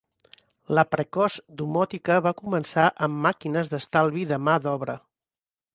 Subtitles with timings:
[0.77, 4.99] La precoç domòtica va començar amb màquines d'estalvi de mà d'obra.